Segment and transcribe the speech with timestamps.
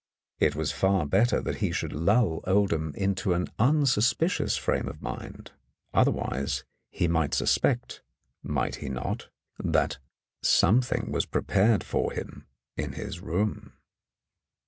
[0.39, 5.51] It was far better that he should lull Oldham into an unsuspicious frame of mind;
[5.93, 8.01] otherwise he might sus pect,
[8.41, 9.29] might he not,
[9.63, 9.99] that
[10.41, 13.73] something was prepared for 119 In the Dark him in his room